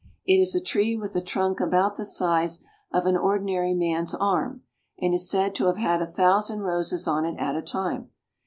[0.25, 2.59] It is a tree with a trunk about the size
[2.91, 4.63] of an ordinary man's arm,
[4.97, 8.09] and is said to have had a thousand roses on it at a time.